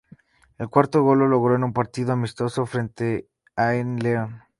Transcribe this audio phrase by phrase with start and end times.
[0.57, 4.41] El cuarto gol lo logró en un partido amistoso frente a en León.